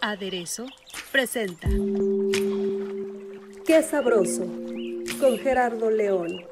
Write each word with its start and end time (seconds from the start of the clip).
Aderezo 0.00 0.66
presenta 1.12 1.68
Qué 3.64 3.82
sabroso 3.82 4.44
con 5.20 5.38
Gerardo 5.38 5.90
León. 5.92 6.44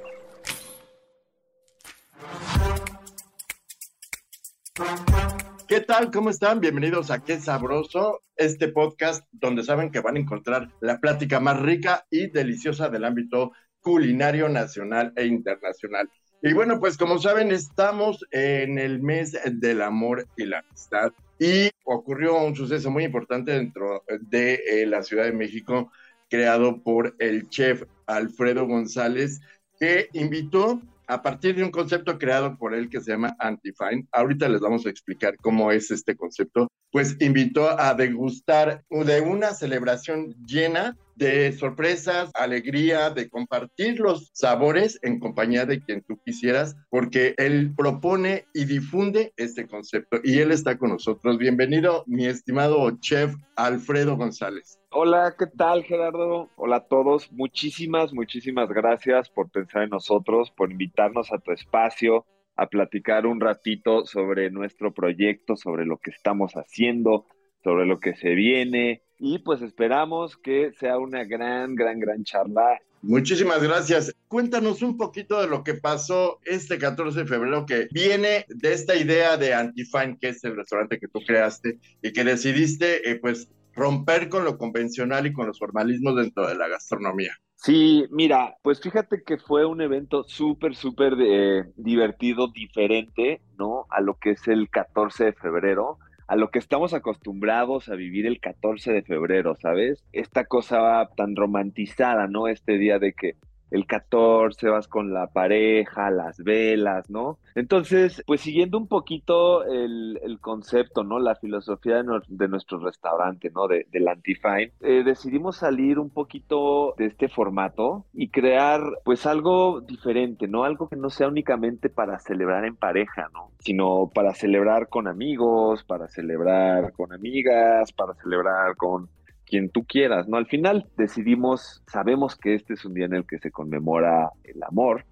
¿Qué 5.67 5.81
tal? 5.81 6.13
¿Cómo 6.13 6.31
están? 6.31 6.61
Bienvenidos 6.61 7.11
a 7.11 7.25
Qué 7.25 7.41
Sabroso, 7.41 8.21
este 8.37 8.69
podcast 8.69 9.27
donde 9.33 9.65
saben 9.65 9.91
que 9.91 9.99
van 9.99 10.15
a 10.17 10.21
encontrar 10.21 10.69
la 10.81 11.01
plática 11.01 11.41
más 11.41 11.61
rica 11.61 12.07
y 12.09 12.31
deliciosa 12.31 12.89
del 12.89 13.05
ámbito 13.05 13.51
culinario 13.81 14.49
nacional 14.49 15.13
e 15.17 15.27
internacional. 15.27 16.09
Y 16.45 16.55
bueno, 16.55 16.81
pues 16.81 16.97
como 16.97 17.21
saben, 17.21 17.53
estamos 17.53 18.27
en 18.33 18.77
el 18.77 19.01
mes 19.01 19.39
del 19.45 19.81
amor 19.81 20.27
y 20.37 20.45
la 20.45 20.59
amistad 20.59 21.13
y 21.39 21.71
ocurrió 21.85 22.37
un 22.43 22.57
suceso 22.57 22.91
muy 22.91 23.05
importante 23.05 23.53
dentro 23.53 24.03
de 24.23 24.55
eh, 24.55 24.87
la 24.87 25.05
Ciudad 25.05 25.25
de 25.25 25.33
México 25.33 25.93
creado 26.29 26.83
por 26.83 27.15
el 27.21 27.49
chef 27.49 27.85
Alfredo 28.07 28.67
González 28.67 29.41
que 29.79 30.09
invitó 30.15 30.83
a 31.07 31.23
partir 31.23 31.55
de 31.55 31.63
un 31.63 31.71
concepto 31.71 32.19
creado 32.19 32.57
por 32.57 32.75
él 32.75 32.91
que 32.91 33.01
se 33.01 33.13
llama 33.13 33.37
Antifine. 33.39 34.09
Ahorita 34.11 34.49
les 34.49 34.61
vamos 34.61 34.85
a 34.85 34.91
explicar 34.91 35.37
cómo 35.37 35.71
es 35.71 35.93
este 35.93 36.17
concepto. 36.17 36.69
Pues 36.93 37.17
invitó 37.21 37.81
a 37.81 37.95
degustar 37.95 38.85
de 38.91 39.21
una 39.23 39.55
celebración 39.55 40.37
llena 40.47 40.97
de 41.17 41.53
sorpresas, 41.53 42.31
alegría, 42.35 43.11
de 43.11 43.29
compartir 43.29 44.01
los 44.01 44.31
sabores 44.33 44.99
en 45.03 45.21
compañía 45.21 45.67
de 45.67 45.81
quien 45.81 46.03
tú 46.03 46.19
quisieras, 46.25 46.77
porque 46.91 47.35
él 47.39 47.73
propone 47.77 48.47
y 48.55 48.65
difunde 48.65 49.33
este 49.37 49.67
concepto 49.67 50.19
y 50.23 50.39
él 50.39 50.53
está 50.53 50.79
con 50.79 50.91
nosotros. 50.91 51.39
Bienvenido, 51.39 52.05
mi 52.07 52.27
estimado 52.27 52.91
chef 53.01 53.35
Alfredo 53.57 54.17
González. 54.17 54.79
Hola, 54.91 55.35
¿qué 55.39 55.47
tal 55.47 55.85
Gerardo? 55.85 56.51
Hola 56.57 56.77
a 56.77 56.87
todos. 56.87 57.31
Muchísimas, 57.33 58.13
muchísimas 58.13 58.69
gracias 58.69 59.31
por 59.31 59.51
pensar 59.51 59.85
en 59.85 59.91
nosotros, 59.91 60.51
por 60.51 60.71
invitarnos 60.71 61.33
a 61.33 61.39
tu 61.39 61.53
espacio, 61.53 62.27
a 62.57 62.67
platicar 62.67 63.27
un 63.27 63.41
ratito 63.41 64.05
sobre 64.07 64.51
nuestro 64.51 64.93
proyecto, 64.93 65.57
sobre 65.57 65.87
lo 65.87 65.99
que 65.99 66.11
estamos 66.11 66.53
haciendo, 66.53 67.27
sobre 67.63 67.87
lo 67.87 68.01
que 68.01 68.15
se 68.15 68.31
viene. 68.31 69.03
Y 69.19 69.39
pues 69.39 69.63
esperamos 69.63 70.37
que 70.37 70.73
sea 70.73 70.99
una 70.99 71.25
gran, 71.25 71.75
gran, 71.75 72.01
gran 72.01 72.25
charla. 72.25 72.81
Muchísimas 73.03 73.63
gracias. 73.63 74.15
Cuéntanos 74.29 74.83
un 74.83 74.97
poquito 74.97 75.41
de 75.41 75.49
lo 75.49 75.65
que 75.65 75.75
pasó 75.75 76.39
este 76.45 76.79
14 76.79 77.21
de 77.21 77.27
febrero, 77.27 77.67
que 77.67 77.89
viene 77.91 78.45
de 78.49 78.73
esta 78.73 78.95
idea 78.95 79.37
de 79.37 79.55
Antifine, 79.55 80.19
que 80.21 80.29
es 80.29 80.45
el 80.45 80.57
restaurante 80.57 81.01
que 81.01 81.09
tú 81.09 81.21
creaste 81.27 81.79
y 82.01 82.13
que 82.13 82.23
decidiste, 82.23 83.11
eh, 83.11 83.17
pues, 83.17 83.49
romper 83.75 84.29
con 84.29 84.45
lo 84.45 84.57
convencional 84.59 85.27
y 85.27 85.33
con 85.33 85.47
los 85.47 85.59
formalismos 85.59 86.17
dentro 86.17 86.47
de 86.47 86.55
la 86.55 86.69
gastronomía. 86.69 87.37
Sí, 87.65 88.07
mira, 88.11 88.57
pues 88.63 88.81
fíjate 88.81 89.23
que 89.23 89.39
fue 89.39 89.65
un 89.67 89.81
evento 89.81 90.25
súper, 90.25 90.75
súper 90.75 91.15
eh, 91.21 91.63
divertido, 91.77 92.49
diferente, 92.49 93.41
¿no? 93.57 93.87
A 93.89 94.01
lo 94.01 94.15
que 94.19 94.31
es 94.31 94.49
el 94.49 94.69
14 94.69 95.27
de 95.27 95.33
febrero, 95.33 95.99
a 96.27 96.35
lo 96.35 96.51
que 96.51 96.59
estamos 96.59 96.93
acostumbrados 96.93 97.89
a 97.89 97.95
vivir 97.95 98.27
el 98.27 98.41
14 98.41 98.91
de 98.93 99.03
febrero, 99.05 99.55
¿sabes? 99.55 100.03
Esta 100.11 100.45
cosa 100.47 101.09
tan 101.17 101.37
romantizada, 101.37 102.27
¿no? 102.27 102.49
Este 102.49 102.79
día 102.79 102.99
de 102.99 103.13
que 103.13 103.37
el 103.73 103.87
14 103.87 104.69
vas 104.69 104.87
con 104.87 105.15
la 105.15 105.29
pareja, 105.29 106.11
las 106.11 106.39
velas, 106.39 107.09
¿no? 107.09 107.39
Entonces, 107.55 108.23
pues 108.27 108.43
siguiendo 108.43 108.77
un 108.77 108.87
poquito 108.87 109.65
el, 109.65 110.19
concepto, 110.41 111.05
¿no? 111.05 111.19
La 111.19 111.37
filosofía 111.37 112.03
de, 112.03 112.49
nuestro 112.49 112.79
restaurante, 112.79 113.51
¿no? 113.51 113.69
De, 113.69 113.87
del 113.91 114.09
Antifine, 114.09 114.73
eh, 114.81 115.03
decidimos 115.05 115.57
salir 115.57 115.99
un 115.99 116.11
poquito 116.11 116.95
de 116.99 117.07
este 117.07 117.29
formato 117.29 118.05
y 118.13 118.29
crear, 118.29 118.83
pues, 119.05 119.25
algo 119.25 119.81
diferente, 119.81 120.49
¿no? 120.49 120.65
Algo 120.65 120.89
que 120.89 120.97
no 120.97 121.09
sea 121.09 121.29
únicamente 121.29 121.89
para 121.89 122.19
celebrar 122.19 122.65
en 122.67 122.77
pareja, 122.77 123.31
¿no? 123.33 123.53
Sino 123.61 124.11
para 124.15 124.35
celebrar 124.35 124.89
con 124.89 125.09
amigos, 125.09 125.85
para 125.85 126.09
celebrar 126.09 126.93
con 126.93 127.13
amigas, 127.13 127.93
para 127.93 128.15
celebrar 128.15 128.77
con 128.77 129.09
quien 129.53 129.69
tú 129.69 129.85
quieras, 129.85 130.29
¿no? 130.29 130.39
Al 130.39 130.47
final 130.47 130.87
decidimos, 130.97 131.83
sabemos 131.87 132.37
que 132.37 132.55
este 132.55 132.73
es 132.73 132.87
un 132.87 132.95
día 132.95 133.05
en 133.05 133.13
el 133.13 133.27
que 133.27 133.37
se 133.37 133.51
conmemora 133.51 134.31
el 134.45 134.63
amor, 134.63 135.05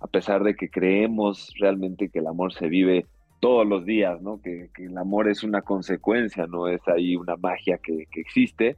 a 0.00 0.06
pesar 0.06 0.44
de 0.44 0.54
que 0.54 0.68
creemos 0.68 1.54
realmente 1.58 2.10
que 2.10 2.18
el 2.18 2.26
amor 2.26 2.52
se 2.52 2.68
vive 2.68 3.06
todos 3.40 3.66
los 3.66 3.86
días, 3.86 4.20
¿no? 4.20 4.38
Que, 4.42 4.68
el 4.76 4.98
amor 4.98 5.30
es 5.30 5.42
una 5.42 5.62
consecuencia, 5.62 6.46
no 6.46 6.68
es 6.68 6.86
ahí 6.88 7.16
una 7.16 7.36
magia 7.36 7.78
que, 7.78 8.06
existe. 8.16 8.76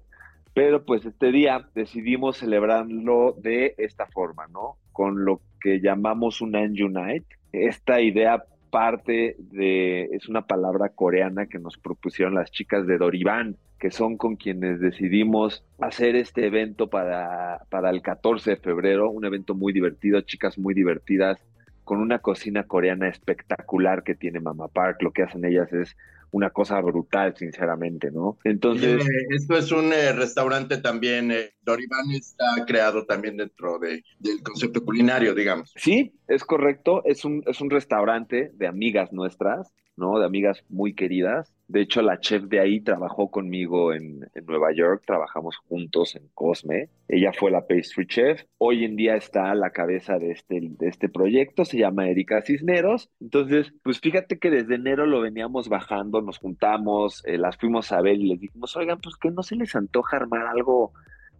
Pero 0.54 0.84
pues 0.84 1.04
este 1.04 1.32
día 1.32 1.68
decidimos 1.74 2.36
celebrarlo 2.36 3.34
de 3.42 3.74
esta 3.76 4.06
forma, 4.06 4.46
¿no? 4.46 4.76
Con 4.92 5.24
lo 5.24 5.40
que 5.60 5.80
llamamos 5.80 6.40
un 6.40 6.52
Night. 6.52 7.24
Esta 7.50 8.00
idea 8.00 8.44
parte 8.70 9.36
de, 9.38 10.04
es 10.12 10.28
una 10.28 10.46
palabra 10.46 10.90
coreana 10.90 11.46
que 11.46 11.58
nos 11.58 11.76
propusieron 11.76 12.34
las 12.34 12.50
chicas 12.50 12.86
de 12.86 12.98
Dorivan, 12.98 13.56
que 13.78 13.90
son 13.90 14.16
con 14.16 14.36
quienes 14.36 14.80
decidimos 14.80 15.64
hacer 15.80 16.16
este 16.16 16.46
evento 16.46 16.88
para, 16.88 17.62
para 17.70 17.90
el 17.90 18.02
14 18.02 18.50
de 18.50 18.56
febrero, 18.56 19.10
un 19.10 19.24
evento 19.24 19.54
muy 19.54 19.72
divertido, 19.72 20.20
chicas 20.22 20.58
muy 20.58 20.74
divertidas, 20.74 21.38
con 21.84 22.00
una 22.00 22.18
cocina 22.18 22.64
coreana 22.64 23.08
espectacular 23.08 24.02
que 24.02 24.14
tiene 24.14 24.40
Mama 24.40 24.68
Park. 24.68 25.02
Lo 25.02 25.12
que 25.12 25.22
hacen 25.22 25.44
ellas 25.44 25.72
es 25.72 25.96
una 26.30 26.50
cosa 26.50 26.80
brutal, 26.80 27.34
sinceramente, 27.36 28.10
¿no? 28.10 28.38
Entonces... 28.44 29.04
Eh, 29.04 29.26
esto 29.30 29.56
es 29.56 29.72
un 29.72 29.92
eh, 29.92 30.12
restaurante 30.12 30.78
también, 30.78 31.30
eh, 31.30 31.54
Dorivan 31.62 32.10
está 32.10 32.64
creado 32.66 33.04
también 33.06 33.36
dentro 33.36 33.78
de, 33.78 34.04
del 34.18 34.42
concepto 34.42 34.84
culinario, 34.84 35.34
digamos. 35.34 35.72
Sí, 35.76 36.14
es 36.26 36.44
correcto, 36.44 37.02
es 37.04 37.24
un, 37.24 37.42
es 37.46 37.60
un 37.60 37.70
restaurante 37.70 38.50
de 38.54 38.66
amigas 38.66 39.12
nuestras, 39.12 39.72
¿no? 39.98 40.18
De 40.18 40.24
amigas 40.24 40.64
muy 40.68 40.94
queridas. 40.94 41.52
De 41.68 41.82
hecho, 41.82 42.00
la 42.00 42.18
chef 42.18 42.44
de 42.44 42.60
ahí 42.60 42.80
trabajó 42.80 43.30
conmigo 43.30 43.92
en, 43.92 44.26
Nueva 44.46 44.72
York, 44.72 45.02
trabajamos 45.06 45.58
juntos 45.58 46.16
en 46.16 46.26
Cosme. 46.32 46.88
Ella 47.08 47.32
fue 47.34 47.50
la 47.50 47.66
pastry 47.66 48.06
chef. 48.06 48.42
Hoy 48.56 48.84
en 48.84 48.96
día 48.96 49.16
está 49.16 49.50
a 49.50 49.54
la 49.54 49.70
cabeza 49.70 50.18
de 50.18 50.30
este, 50.30 50.60
de 50.62 50.88
este 50.88 51.10
proyecto, 51.10 51.66
se 51.66 51.76
llama 51.76 52.08
Erika 52.08 52.40
Cisneros. 52.40 53.10
Entonces, 53.20 53.74
pues 53.82 54.00
fíjate 54.00 54.38
que 54.38 54.50
desde 54.50 54.76
enero 54.76 55.04
lo 55.04 55.20
veníamos 55.20 55.68
bajando, 55.68 56.22
nos 56.22 56.38
juntamos, 56.38 57.22
eh, 57.26 57.36
las 57.36 57.58
fuimos 57.58 57.92
a 57.92 58.00
ver 58.00 58.16
y 58.16 58.28
les 58.28 58.40
dijimos, 58.40 58.74
oigan, 58.76 59.00
pues 59.02 59.16
que 59.16 59.30
no 59.30 59.42
se 59.42 59.56
les 59.56 59.76
antoja 59.76 60.16
armar 60.16 60.46
algo, 60.46 60.92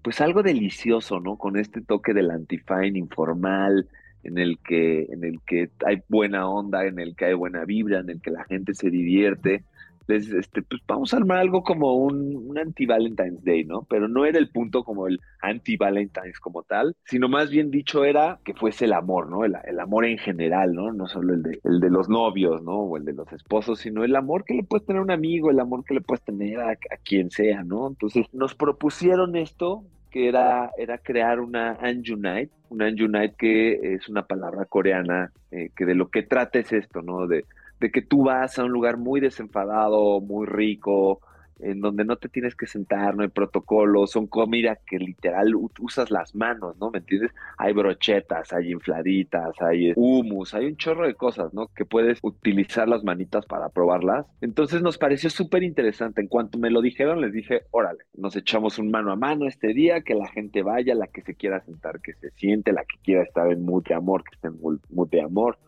pues 0.03 0.21
algo 0.21 0.43
delicioso, 0.43 1.21
¿no? 1.21 1.39
Con 1.39 1.57
este 1.57 1.81
toque 1.81 2.13
del 2.13 2.31
antifine 2.31 2.99
informal, 2.99 3.89
en 4.23 4.39
el 4.39 4.59
que, 4.59 5.05
en 5.11 5.25
el 5.25 5.41
que 5.47 5.71
hay 5.87 6.03
buena 6.09 6.49
onda, 6.49 6.85
en 6.87 6.99
el 6.99 7.15
que 7.17 7.27
hay 7.27 7.35
buena 7.35 7.65
vibra, 7.65 8.01
en 8.01 8.11
el 8.11 8.21
que 8.21 8.31
la 8.31 8.45
gente 8.45 8.75
se 8.75 8.91
divierte. 8.91 9.65
Les, 10.07 10.31
este, 10.31 10.63
pues 10.63 10.81
vamos 10.89 11.13
a 11.13 11.19
armar 11.19 11.37
algo 11.37 11.63
como 11.63 11.95
un, 11.97 12.35
un 12.35 12.59
anti-Valentine's 12.59 13.45
Day, 13.45 13.65
¿no? 13.65 13.83
Pero 13.91 14.09
no 14.09 14.25
era 14.25 14.39
el 14.39 14.49
punto 14.49 14.83
como 14.83 15.07
el 15.07 15.21
anti-Valentine's 15.43 16.41
como 16.41 16.63
tal, 16.63 16.97
sino 17.05 17.29
más 17.29 17.51
bien 17.51 17.71
dicho 17.71 18.07
era 18.07 18.41
que 18.43 18.55
fuese 18.55 18.87
el 18.87 18.95
amor, 18.95 19.29
¿no? 19.29 19.45
El, 19.45 19.55
el, 19.65 19.79
amor 19.79 20.07
en 20.07 20.17
general, 20.17 20.73
¿no? 20.73 20.95
No 20.95 21.09
solo 21.09 21.35
el 21.35 21.43
de, 21.43 21.61
el 21.63 21.81
de 21.81 21.91
los 21.91 22.09
novios, 22.09 22.63
¿no? 22.63 22.79
O 22.79 22.97
el 22.97 23.05
de 23.05 23.13
los 23.13 23.31
esposos, 23.35 23.81
sino 23.81 24.03
el 24.03 24.17
amor 24.17 24.45
que 24.45 24.55
le 24.55 24.63
puedes 24.63 24.87
tener 24.87 25.01
a 25.01 25.05
un 25.05 25.11
amigo, 25.11 25.51
el 25.51 25.61
amor 25.61 25.85
que 25.85 25.93
le 25.93 26.01
puedes 26.01 26.25
tener 26.25 26.59
a, 26.59 26.71
a 26.71 26.97
quien 27.05 27.31
sea, 27.31 27.63
¿no? 27.63 27.87
Entonces 27.87 28.25
nos 28.33 28.55
propusieron 28.55 29.37
esto, 29.37 29.85
que 30.11 30.29
era, 30.29 30.71
era 30.77 30.99
crear 30.99 31.41
una 31.41 31.73
Anjunite, 31.81 32.51
una 32.71 32.87
Anjunite 32.87 33.35
que 33.37 33.95
es 33.95 34.09
una 34.09 34.23
palabra 34.23 34.65
coreana, 34.65 35.33
eh, 35.51 35.71
que 35.77 35.85
de 35.85 35.95
lo 35.95 36.09
que 36.11 36.23
trata 36.23 36.59
es 36.59 36.73
esto, 36.73 37.03
¿no? 37.03 37.27
De, 37.27 37.45
de 37.81 37.91
que 37.91 38.03
tú 38.03 38.25
vas 38.25 38.59
a 38.59 38.65
un 38.65 38.73
lugar 38.73 38.97
muy 38.97 39.21
desenfadado, 39.21 40.21
muy 40.21 40.47
rico, 40.47 41.21
en 41.61 41.81
donde 41.81 42.05
no 42.05 42.17
te 42.17 42.29
tienes 42.29 42.55
que 42.55 42.67
sentar, 42.67 43.17
no 43.17 43.23
hay 43.23 43.29
protocolo, 43.29 44.07
son 44.07 44.27
comida 44.27 44.79
que 44.87 44.99
literal 44.99 45.55
usas 45.81 46.11
las 46.11 46.35
manos, 46.35 46.77
¿no? 46.79 46.91
¿Me 46.91 46.99
entiendes? 46.99 47.33
Hay 47.57 47.73
brochetas, 47.73 48.53
hay 48.53 48.73
infladitas, 48.73 49.61
hay 49.61 49.93
humus, 49.97 50.55
hay 50.55 50.67
un 50.67 50.77
chorro 50.77 51.07
de 51.07 51.15
cosas, 51.15 51.53
¿no? 51.55 51.69
Que 51.69 51.85
puedes 51.85 52.19
utilizar 52.23 52.89
las 52.89 53.05
manitas 53.05 53.47
para 53.47 53.69
probarlas. 53.71 54.27
Entonces 54.41 54.83
nos 54.83 54.99
pareció 54.99 55.31
súper 55.31 55.63
interesante. 55.63 56.21
En 56.21 56.29
cuanto 56.29 56.59
me 56.59 56.71
lo 56.71 56.81
dijeron, 56.81 57.21
les 57.21 57.33
dije, 57.33 57.63
órale, 57.71 58.01
nos 58.15 58.37
echamos 58.37 58.79
un 58.79 58.91
mano 58.91 59.13
a 59.13 59.17
mano 59.17 59.47
este 59.47 59.69
día, 59.69 60.03
que 60.03 60.15
la 60.15 60.29
gente 60.29 60.63
vaya, 60.63 60.95
la 60.95 61.07
que 61.07 61.23
se 61.23 61.35
quiera 61.35 61.61
sentar, 61.61 62.01
que 62.01 62.15
se 62.15 62.31
siente, 62.33 62.73
la 62.73 62.85
que 62.85 62.99
quiera 63.03 63.23
estar 63.23 63.51
en 63.51 63.67
de 63.67 63.95
amor, 63.95 64.25
que 64.25 64.35
esté 64.35 64.49
en 64.49 65.09
de 65.11 65.21
amor 65.21 65.59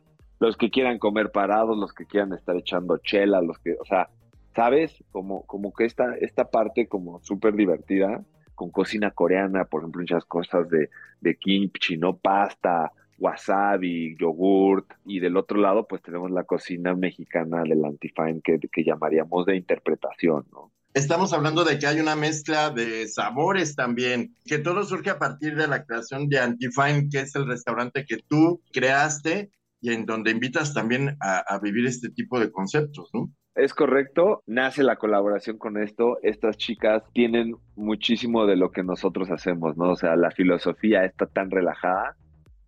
los 0.41 0.57
que 0.57 0.71
quieran 0.71 0.99
comer 0.99 1.31
parados, 1.31 1.77
los 1.79 1.93
que 1.93 2.07
quieran 2.07 2.33
estar 2.33 2.57
echando 2.57 2.97
chela, 2.97 3.43
los 3.43 3.59
que, 3.59 3.77
o 3.79 3.85
sea, 3.85 4.09
¿sabes? 4.55 5.05
Como, 5.11 5.47
como 5.47 5.73
que 5.73 5.85
esta, 5.85 6.15
esta 6.17 6.51
parte 6.51 6.89
como 6.89 7.21
súper 7.23 7.55
divertida, 7.55 8.25
con 8.55 8.71
cocina 8.71 9.11
coreana, 9.11 9.65
por 9.65 9.83
ejemplo, 9.83 10.03
muchas 10.03 10.25
cosas 10.25 10.69
de, 10.69 11.37
kimchi, 11.37 11.97
¿no? 11.97 12.17
Pasta, 12.17 12.93
wasabi, 13.19 14.17
yogurt, 14.19 14.93
y 15.05 15.21
del 15.21 15.37
otro 15.37 15.59
lado, 15.59 15.87
pues 15.87 16.03
tenemos 16.03 16.31
la 16.31 16.45
cocina 16.45 16.95
mexicana 16.95 17.63
del 17.63 17.85
Antifine 17.85 18.41
que, 18.43 18.59
que 18.59 18.85
llamaríamos 18.85 19.47
de 19.47 19.57
interpretación, 19.57 20.47
¿no? 20.53 20.73
Estamos 20.93 21.33
hablando 21.33 21.65
de 21.65 21.79
que 21.79 21.87
hay 21.87 22.01
una 22.01 22.17
mezcla 22.17 22.71
de 22.71 23.07
sabores 23.07 23.77
también, 23.77 24.35
que 24.45 24.59
todo 24.59 24.83
surge 24.83 25.11
a 25.11 25.21
partir 25.21 25.55
de 25.55 25.69
la 25.69 25.85
creación 25.85 26.29
de 26.29 26.41
Antifine, 26.41 27.09
que 27.09 27.21
es 27.21 27.35
el 27.37 27.47
restaurante 27.47 28.05
que 28.05 28.17
tú 28.27 28.61
creaste 28.73 29.53
y 29.81 29.93
en 29.93 30.05
donde 30.05 30.33
invitas 30.33 30.75
también 30.75 31.17
a, 31.21 31.59
vivir 31.63 31.87
este 31.87 32.11
tipo 32.11 32.41
de 32.41 32.51
conceptos, 32.51 33.09
¿no? 33.15 33.33
Es 33.55 33.75
correcto, 33.75 34.43
nace 34.47 34.83
la 34.83 34.97
colaboración 34.97 35.59
con 35.59 35.77
esto. 35.77 36.19
Estas 36.23 36.57
chicas 36.57 37.03
tienen 37.13 37.57
muchísimo 37.75 38.47
de 38.47 38.57
lo 38.57 38.71
que 38.71 38.85
nosotros 38.85 39.31
hacemos, 39.31 39.77
¿no? 39.77 39.91
O 39.91 39.97
sea, 39.97 40.15
la 40.17 40.31
filosofía 40.31 41.05
está 41.05 41.27
tan 41.27 41.51
relajada, 41.51 42.17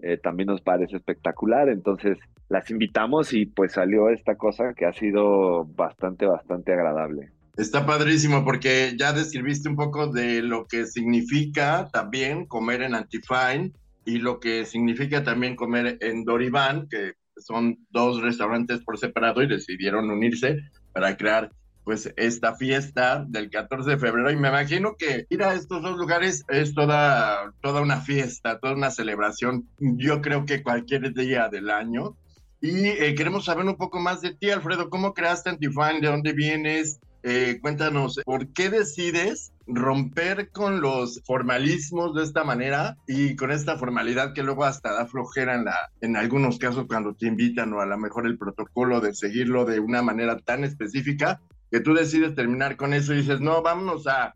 eh, 0.01 0.19
también 0.19 0.49
nos 0.49 0.61
parece 0.61 0.97
espectacular. 0.97 1.69
Entonces, 1.69 2.19
las 2.49 2.69
invitamos 2.71 3.33
y 3.33 3.47
pues 3.47 3.73
salió 3.73 4.11
esta 4.11 4.35
cosa 4.37 4.75
que 4.75 4.85
ha 4.85 4.93
sido 4.93 5.65
bastante, 5.67 6.27
bastante 6.27 6.73
agradable. 6.73 7.31
Está 7.57 7.87
padrísimo 7.87 8.45
porque 8.45 8.95
ya 8.99 9.13
describiste 9.13 9.69
un 9.69 9.77
poco 9.77 10.09
de 10.09 10.43
lo 10.43 10.67
que 10.67 10.87
significa 10.87 11.89
también 11.93 12.47
comer 12.47 12.83
en 12.83 12.95
Antifine 12.95 13.73
y 14.05 14.19
lo 14.19 14.41
que 14.41 14.65
significa 14.65 15.23
también 15.23 15.55
comer 15.55 15.99
en 16.01 16.25
Dorivan, 16.25 16.89
que 16.89 17.13
son 17.45 17.79
dos 17.91 18.21
restaurantes 18.21 18.81
por 18.83 18.99
separado 18.99 19.43
y 19.43 19.49
decidieron 19.49 20.11
unirse 20.11 20.59
para 20.93 21.17
crear 21.17 21.51
pues 21.85 22.13
esta 22.17 22.55
fiesta 22.55 23.25
del 23.29 23.51
14 23.51 23.91
de 23.91 23.99
febrero 23.99 24.31
y 24.31 24.37
me 24.37 24.49
imagino 24.49 24.95
que 24.97 25.27
ir 25.29 25.43
a 25.43 25.55
estos 25.55 25.83
dos 25.83 25.97
lugares 25.97 26.45
es 26.49 26.75
toda, 26.75 27.53
toda 27.61 27.81
una 27.81 28.01
fiesta, 28.01 28.61
toda 28.61 28.75
una 28.75 28.91
celebración, 28.91 29.69
yo 29.79 30.21
creo 30.21 30.45
que 30.45 30.63
cualquier 30.63 31.13
día 31.13 31.49
del 31.49 31.71
año. 31.71 32.17
Y 32.61 32.87
eh, 32.87 33.17
queremos 33.17 33.47
saber 33.47 33.67
un 33.67 33.77
poco 33.77 33.99
más 33.99 34.21
de 34.21 34.35
ti, 34.35 34.51
Alfredo, 34.51 34.89
¿cómo 34.89 35.15
creaste 35.15 35.51
Antifine? 35.51 36.01
¿De 36.01 36.07
dónde 36.07 36.33
vienes? 36.33 37.01
Eh, 37.25 37.59
cuéntanos, 37.61 38.21
¿por 38.25 38.53
qué 38.53 38.71
decides 38.71 39.53
romper 39.67 40.51
con 40.51 40.81
los 40.81 41.23
formalismos 41.25 42.15
de 42.15 42.25
esta 42.25 42.45
manera 42.45 42.97
y 43.07 43.37
con 43.37 43.51
esta 43.51 43.77
formalidad 43.77 44.33
que 44.35 44.43
luego 44.43 44.65
hasta 44.65 44.93
da 44.93 45.07
flojera 45.07 45.55
en, 45.55 45.65
la, 45.65 45.77
en 46.01 46.17
algunos 46.17 46.59
casos 46.59 46.87
cuando 46.87 47.15
te 47.15 47.27
invitan 47.27 47.73
o 47.73 47.81
a 47.81 47.87
lo 47.87 47.99
mejor 47.99 48.27
el 48.27 48.39
protocolo 48.39 49.01
de 49.01 49.15
seguirlo 49.15 49.65
de 49.65 49.81
una 49.81 50.03
manera 50.03 50.39
tan 50.39 50.65
específica 50.65 51.41
que 51.71 51.81
tú 51.81 51.95
decides 51.95 52.35
terminar 52.35 52.77
con 52.77 52.93
eso 52.93 53.15
y 53.15 53.19
dices, 53.19 53.41
no, 53.41 53.63
vámonos 53.63 54.07
a, 54.07 54.35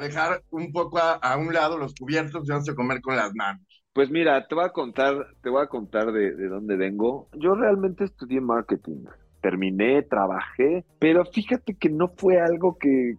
dejar 0.00 0.42
un 0.50 0.70
poco 0.72 0.98
a, 0.98 1.36
un 1.36 1.52
lado 1.52 1.78
los 1.78 1.94
cubiertos 1.94 2.46
y 2.46 2.50
vamos 2.50 2.68
a 2.68 2.74
comer 2.74 3.00
con 3.00 3.16
las 3.16 3.34
manos. 3.34 3.62
Pues 3.92 4.10
mira, 4.10 4.46
te 4.46 4.54
voy 4.54 4.64
a 4.64 4.70
contar, 4.70 5.26
te 5.42 5.50
voy 5.50 5.62
a 5.62 5.66
contar 5.66 6.12
de 6.12 6.48
dónde 6.48 6.76
vengo. 6.76 7.28
Yo 7.34 7.54
realmente 7.54 8.04
estudié 8.04 8.40
marketing 8.40 9.04
terminé, 9.40 10.02
trabajé, 10.02 10.84
pero 10.98 11.24
fíjate 11.24 11.74
que 11.74 11.88
no 11.88 12.08
fue 12.08 12.40
algo 12.40 12.76
que, 12.78 13.16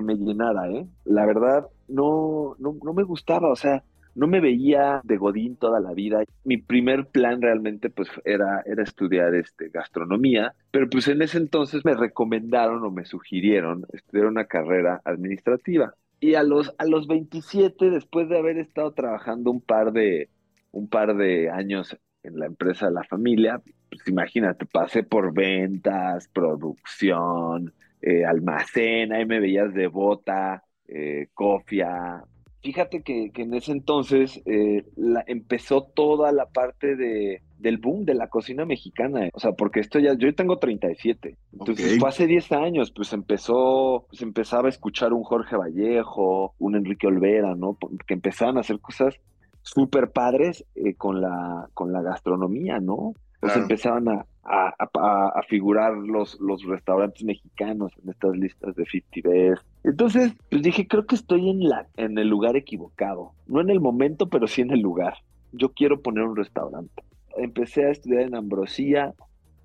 me 0.00 0.14
llenara, 0.14 0.70
¿eh? 0.70 0.86
La 1.04 1.26
verdad, 1.26 1.66
no, 1.88 2.56
no, 2.58 2.76
no 2.82 2.92
me 2.94 3.02
gustaba, 3.02 3.50
o 3.50 3.56
sea, 3.56 3.82
no 4.14 4.26
me 4.26 4.40
veía 4.40 5.00
de 5.04 5.16
Godín 5.16 5.56
toda 5.56 5.80
la 5.80 5.92
vida. 5.94 6.22
Mi 6.44 6.58
primer 6.58 7.06
plan 7.06 7.40
realmente 7.40 7.90
pues 7.90 8.08
era, 8.24 8.62
era 8.66 8.82
estudiar 8.82 9.34
este, 9.34 9.68
gastronomía, 9.68 10.54
pero 10.70 10.88
pues 10.88 11.08
en 11.08 11.22
ese 11.22 11.38
entonces 11.38 11.84
me 11.84 11.94
recomendaron 11.94 12.84
o 12.84 12.90
me 12.90 13.04
sugirieron 13.04 13.86
estudiar 13.92 14.26
una 14.26 14.44
carrera 14.44 15.00
administrativa. 15.04 15.94
Y 16.20 16.34
a 16.34 16.42
los, 16.42 16.72
a 16.78 16.84
los 16.84 17.08
27, 17.08 17.90
después 17.90 18.28
de 18.28 18.38
haber 18.38 18.58
estado 18.58 18.92
trabajando 18.92 19.50
un 19.50 19.60
par 19.60 19.92
de, 19.92 20.28
un 20.70 20.88
par 20.88 21.16
de 21.16 21.50
años 21.50 21.96
en 22.22 22.38
la 22.38 22.46
empresa 22.46 22.86
de 22.86 22.92
la 22.92 23.04
familia, 23.04 23.60
pues 23.92 24.08
imagínate, 24.08 24.64
pasé 24.64 25.02
por 25.02 25.34
ventas, 25.34 26.26
producción, 26.28 27.74
eh, 28.00 28.24
almacén, 28.24 29.12
ahí 29.12 29.26
me 29.26 29.38
veías 29.38 29.74
de 29.74 29.86
bota, 29.86 30.64
eh, 30.88 31.28
cofia. 31.34 32.24
Fíjate 32.62 33.02
que, 33.02 33.30
en 33.34 33.54
ese 33.54 33.72
entonces 33.72 34.40
eh, 34.46 34.84
empezó 35.26 35.82
toda 35.82 36.32
la 36.32 36.46
parte 36.46 36.96
de, 36.96 37.42
del 37.58 37.76
boom 37.76 38.06
de 38.06 38.14
la 38.14 38.28
cocina 38.28 38.64
mexicana. 38.64 39.28
O 39.34 39.40
sea, 39.40 39.52
porque 39.52 39.80
esto 39.80 39.98
ya, 39.98 40.14
yo 40.14 40.34
tengo 40.34 40.58
37. 40.58 41.36
Entonces 41.52 41.98
fue 41.98 42.08
hace 42.08 42.26
10 42.26 42.52
años, 42.52 42.92
pues 42.92 43.12
empezó, 43.12 44.06
pues 44.08 44.22
empezaba 44.22 44.68
a 44.68 44.70
escuchar 44.70 45.12
un 45.12 45.24
Jorge 45.24 45.56
Vallejo, 45.56 46.54
un 46.58 46.76
Enrique 46.76 47.08
Olvera, 47.08 47.54
¿no? 47.56 47.76
Que 48.06 48.14
empezaban 48.14 48.56
a 48.56 48.60
hacer 48.60 48.80
cosas 48.80 49.16
súper 49.60 50.12
padres 50.12 50.64
con, 50.96 51.20
la, 51.20 51.68
con 51.74 51.92
la 51.92 52.00
gastronomía, 52.00 52.78
¿no? 52.80 53.14
Pues 53.42 53.56
empezaban 53.56 54.08
a, 54.08 54.24
a, 54.44 55.42
figurar 55.48 55.94
los, 55.94 56.38
los 56.40 56.62
restaurantes 56.62 57.24
mexicanos 57.24 57.90
en 58.00 58.10
estas 58.10 58.36
listas 58.36 58.76
de 58.76 58.86
50 58.86 59.28
Best. 59.28 59.66
Entonces, 59.82 60.32
pues 60.48 60.62
dije, 60.62 60.86
creo 60.86 61.06
que 61.06 61.16
estoy 61.16 61.50
en, 61.50 61.68
la, 61.68 61.88
en 61.96 62.16
el 62.18 62.28
lugar 62.28 62.56
equivocado. 62.56 63.32
No 63.48 63.60
en 63.60 63.70
el 63.70 63.80
momento, 63.80 64.28
pero 64.28 64.46
sí 64.46 64.62
en 64.62 64.70
el 64.70 64.78
lugar. 64.78 65.14
Yo 65.50 65.70
quiero 65.70 66.02
poner 66.02 66.22
un 66.22 66.36
restaurante. 66.36 67.02
Empecé 67.36 67.84
a 67.84 67.90
estudiar 67.90 68.22
en 68.22 68.36
Ambrosía. 68.36 69.12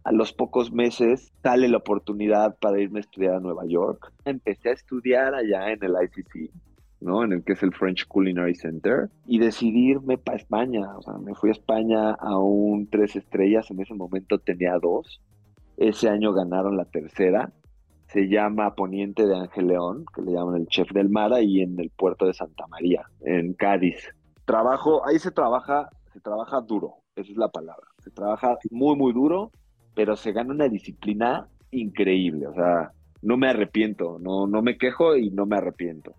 A 0.03 0.11
los 0.11 0.33
pocos 0.33 0.71
meses 0.71 1.31
sale 1.43 1.67
la 1.67 1.77
oportunidad 1.77 2.57
para 2.59 2.81
irme 2.81 2.97
a 2.97 3.01
estudiar 3.01 3.35
a 3.35 3.39
Nueva 3.39 3.67
York. 3.67 4.11
Empecé 4.25 4.69
a 4.69 4.73
estudiar 4.73 5.35
allá 5.35 5.71
en 5.71 5.83
el 5.83 5.93
ICC 6.01 6.51
¿no? 6.99 7.23
En 7.23 7.33
el 7.33 7.43
que 7.43 7.53
es 7.53 7.63
el 7.63 7.73
French 7.73 8.07
Culinary 8.07 8.55
Center, 8.55 9.09
y 9.25 9.39
decidí 9.39 9.91
irme 9.91 10.17
para 10.17 10.37
España. 10.37 10.97
O 10.97 11.01
sea, 11.01 11.13
me 11.13 11.35
fui 11.35 11.49
a 11.49 11.53
España 11.53 12.11
a 12.11 12.37
un 12.37 12.87
tres 12.89 13.15
estrellas, 13.15 13.69
en 13.71 13.81
ese 13.81 13.93
momento 13.93 14.39
tenía 14.39 14.77
dos. 14.79 15.21
Ese 15.77 16.09
año 16.09 16.33
ganaron 16.33 16.75
la 16.75 16.85
tercera. 16.85 17.51
Se 18.07 18.29
llama 18.29 18.73
Poniente 18.73 19.27
de 19.27 19.35
Ángel 19.35 19.67
León, 19.67 20.05
que 20.15 20.21
le 20.21 20.31
llaman 20.31 20.55
el 20.55 20.67
chef 20.67 20.91
del 20.91 21.09
mar, 21.09 21.33
ahí 21.33 21.61
en 21.61 21.79
el 21.79 21.89
puerto 21.89 22.25
de 22.25 22.33
Santa 22.33 22.65
María, 22.67 23.03
en 23.21 23.53
Cádiz. 23.53 23.97
Trabajo, 24.45 25.05
ahí 25.05 25.19
se 25.19 25.31
trabaja, 25.31 25.89
se 26.13 26.21
trabaja 26.21 26.61
duro, 26.61 26.95
esa 27.15 27.29
es 27.29 27.37
la 27.37 27.49
palabra. 27.49 27.85
Se 27.99 28.09
trabaja 28.11 28.57
muy, 28.71 28.95
muy 28.95 29.11
duro, 29.11 29.51
pero 29.93 30.15
se 30.15 30.31
gana 30.31 30.53
una 30.53 30.69
disciplina 30.69 31.49
increíble. 31.71 32.47
O 32.47 32.53
sea, 32.53 32.91
no 33.21 33.35
me 33.35 33.49
arrepiento, 33.49 34.19
no, 34.19 34.47
no 34.47 34.61
me 34.61 34.77
quejo 34.77 35.17
y 35.17 35.29
no 35.31 35.45
me 35.45 35.57
arrepiento. 35.57 36.15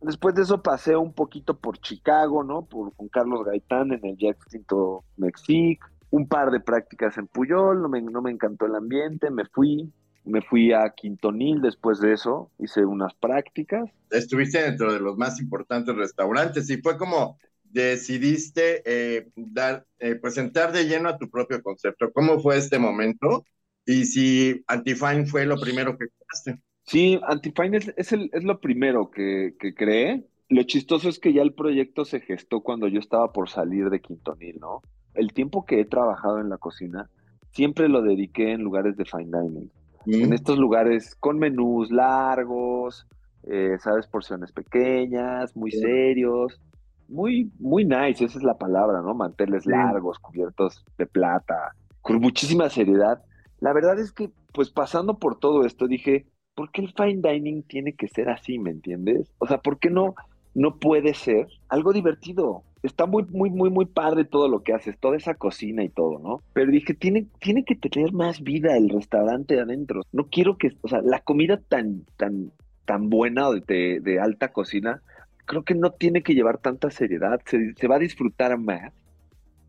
Después 0.00 0.34
de 0.34 0.42
eso 0.42 0.62
pasé 0.62 0.96
un 0.96 1.12
poquito 1.12 1.58
por 1.58 1.78
Chicago, 1.78 2.44
¿no? 2.44 2.66
Por, 2.66 2.94
con 2.94 3.08
Carlos 3.08 3.44
Gaitán 3.44 3.92
en 3.92 4.04
el 4.04 4.16
ya 4.16 4.30
extinto 4.30 5.04
Mexic. 5.16 5.80
Un 6.10 6.26
par 6.28 6.50
de 6.50 6.60
prácticas 6.60 7.16
en 7.18 7.26
Puyol, 7.26 7.82
no 7.82 7.88
me, 7.88 8.02
no 8.02 8.22
me 8.22 8.30
encantó 8.30 8.66
el 8.66 8.74
ambiente, 8.74 9.30
me 9.30 9.44
fui. 9.44 9.92
Me 10.24 10.42
fui 10.42 10.72
a 10.72 10.90
Quintonil 10.90 11.62
después 11.62 11.98
de 11.98 12.12
eso, 12.12 12.50
hice 12.58 12.84
unas 12.84 13.14
prácticas. 13.14 13.90
Estuviste 14.10 14.62
dentro 14.62 14.92
de 14.92 15.00
los 15.00 15.16
más 15.16 15.40
importantes 15.40 15.96
restaurantes 15.96 16.68
y 16.68 16.76
fue 16.76 16.98
como 16.98 17.38
decidiste 17.64 18.82
eh, 18.84 19.30
dar, 19.34 19.86
eh, 19.98 20.16
presentar 20.16 20.72
de 20.72 20.84
lleno 20.84 21.08
a 21.08 21.16
tu 21.16 21.30
propio 21.30 21.62
concepto. 21.62 22.12
¿Cómo 22.12 22.40
fue 22.40 22.58
este 22.58 22.78
momento? 22.78 23.44
Y 23.86 24.04
si 24.04 24.62
Antifine 24.66 25.26
fue 25.26 25.46
lo 25.46 25.58
primero 25.58 25.96
que 25.96 26.06
creaste. 26.08 26.62
Sí, 26.90 27.20
Antifine 27.22 27.76
es, 27.76 27.92
es, 27.96 28.42
lo 28.42 28.58
primero 28.58 29.12
que, 29.12 29.54
que 29.60 29.74
creé. 29.74 30.24
Lo 30.48 30.64
chistoso 30.64 31.08
es 31.08 31.20
que 31.20 31.32
ya 31.32 31.40
el 31.40 31.54
proyecto 31.54 32.04
se 32.04 32.18
gestó 32.18 32.62
cuando 32.62 32.88
yo 32.88 32.98
estaba 32.98 33.32
por 33.32 33.48
salir 33.48 33.90
de 33.90 34.00
Quintonil, 34.00 34.58
¿no? 34.58 34.82
El 35.14 35.32
tiempo 35.32 35.64
que 35.64 35.78
he 35.78 35.84
trabajado 35.84 36.40
en 36.40 36.48
la 36.48 36.58
cocina 36.58 37.08
siempre 37.52 37.88
lo 37.88 38.02
dediqué 38.02 38.50
en 38.50 38.62
lugares 38.62 38.96
de 38.96 39.04
fine 39.04 39.30
dining. 39.40 39.70
Mm. 40.04 40.14
En 40.14 40.32
estos 40.32 40.58
lugares 40.58 41.14
con 41.14 41.38
menús 41.38 41.92
largos, 41.92 43.06
eh, 43.44 43.76
¿sabes? 43.78 44.08
Porciones 44.08 44.50
pequeñas, 44.50 45.54
muy 45.54 45.70
serios, 45.70 46.60
muy, 47.06 47.52
muy 47.60 47.84
nice, 47.84 48.24
esa 48.24 48.36
es 48.36 48.42
la 48.42 48.58
palabra, 48.58 49.00
¿no? 49.00 49.14
Manteles 49.14 49.64
largos, 49.64 50.18
cubiertos 50.18 50.84
de 50.98 51.06
plata, 51.06 51.76
con 52.00 52.18
muchísima 52.18 52.68
seriedad. 52.68 53.22
La 53.60 53.72
verdad 53.72 53.96
es 54.00 54.10
que, 54.10 54.32
pues 54.52 54.70
pasando 54.70 55.20
por 55.20 55.38
todo 55.38 55.64
esto, 55.64 55.86
dije, 55.86 56.26
¿por 56.60 56.70
qué 56.72 56.82
el 56.82 56.92
fine 56.92 57.22
dining 57.26 57.62
tiene 57.62 57.94
que 57.94 58.06
ser 58.06 58.28
así, 58.28 58.58
me 58.58 58.68
entiendes? 58.68 59.32
O 59.38 59.46
sea, 59.46 59.56
¿por 59.56 59.78
qué 59.78 59.88
no, 59.88 60.14
no 60.54 60.76
puede 60.76 61.14
ser 61.14 61.48
algo 61.70 61.94
divertido? 61.94 62.64
Está 62.82 63.06
muy, 63.06 63.24
muy, 63.30 63.48
muy, 63.48 63.70
muy 63.70 63.86
padre 63.86 64.26
todo 64.26 64.46
lo 64.46 64.62
que 64.62 64.74
haces, 64.74 64.98
toda 64.98 65.16
esa 65.16 65.32
cocina 65.32 65.82
y 65.84 65.88
todo, 65.88 66.18
¿no? 66.18 66.42
Pero 66.52 66.70
dije, 66.70 66.92
tiene, 66.92 67.24
tiene 67.38 67.64
que 67.64 67.76
tener 67.76 68.12
más 68.12 68.42
vida 68.42 68.76
el 68.76 68.90
restaurante 68.90 69.58
adentro. 69.58 70.02
No 70.12 70.26
quiero 70.26 70.58
que, 70.58 70.72
o 70.82 70.88
sea, 70.88 71.00
la 71.00 71.20
comida 71.20 71.56
tan, 71.66 72.04
tan, 72.18 72.52
tan 72.84 73.08
buena 73.08 73.48
de, 73.66 74.00
de 74.02 74.20
alta 74.20 74.48
cocina, 74.48 75.00
creo 75.46 75.62
que 75.62 75.74
no 75.74 75.92
tiene 75.92 76.22
que 76.22 76.34
llevar 76.34 76.58
tanta 76.58 76.90
seriedad, 76.90 77.40
se, 77.46 77.72
se 77.72 77.88
va 77.88 77.96
a 77.96 78.00
disfrutar 78.00 78.58
más 78.58 78.92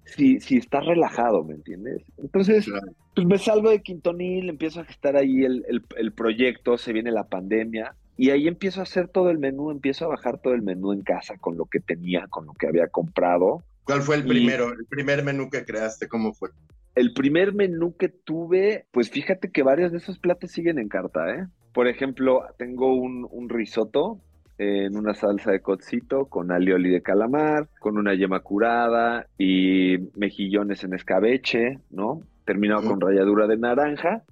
si, 0.06 0.40
si 0.40 0.58
estás 0.58 0.86
relajado, 0.86 1.44
¿me 1.44 1.56
entiendes? 1.56 2.04
Entonces, 2.18 2.68
pues 3.16 3.28
me 3.28 3.38
salgo 3.38 3.70
de 3.70 3.82
Quintonil, 3.82 4.50
empiezo 4.50 4.82
a 4.82 4.86
gestar 4.86 5.16
ahí 5.16 5.44
el, 5.44 5.66
el, 5.98 6.12
proyecto, 6.12 6.78
se 6.78 6.94
viene 6.94 7.12
la 7.12 7.28
pandemia, 7.28 7.96
y 8.18 8.30
ahí 8.30 8.48
empiezo 8.48 8.80
a 8.80 8.84
hacer 8.84 9.08
todo 9.08 9.30
el 9.30 9.40
menú, 9.40 9.72
empiezo 9.72 10.06
a 10.06 10.10
bajar 10.10 10.40
todo 10.40 10.54
el 10.54 10.62
menú 10.62 10.92
en 10.94 11.02
casa 11.02 11.38
con 11.38 11.58
lo 11.58 11.66
que 11.66 11.80
tenía, 11.80 12.28
con 12.28 12.46
lo 12.46 12.54
que 12.54 12.68
había 12.68 12.88
comprado. 12.88 13.64
¿Cuál 13.84 14.02
fue 14.02 14.16
el 14.18 14.26
primero, 14.26 14.72
el 14.72 14.86
primer 14.86 15.24
menú 15.24 15.50
que 15.50 15.66
creaste? 15.66 16.08
¿Cómo 16.08 16.34
fue? 16.34 16.50
El 16.94 17.14
primer 17.14 17.54
menú 17.54 17.96
que 17.96 18.10
tuve, 18.10 18.86
pues 18.92 19.10
fíjate 19.10 19.50
que 19.50 19.64
varios 19.64 19.92
de 19.92 20.00
esos 20.00 20.20
platos 20.20 20.52
siguen 20.52 20.78
en 20.78 20.90
carta, 20.90 21.34
¿eh? 21.34 21.48
Por 21.74 21.88
ejemplo, 21.88 22.44
tengo 22.58 22.94
un, 22.94 23.26
un 23.32 23.48
risotto 23.50 24.20
en 24.62 24.96
una 24.96 25.16
salsa 25.16 25.52
de 25.52 25.60
cocito 25.60 26.28
con 26.28 26.52
alioli 26.52 26.92
de 26.92 27.02
calamar, 27.02 27.68
con 27.80 27.98
una 27.98 28.14
yema 28.14 28.42
curada 28.42 29.26
y 29.36 29.98
mejillones 30.16 30.84
en 30.84 30.94
escabeche, 30.94 31.80
¿no? 31.90 32.22
Terminado 32.46 32.88
con 32.88 33.02
ralladura 33.02 33.48
de 33.48 33.58
naranja. 33.58 34.24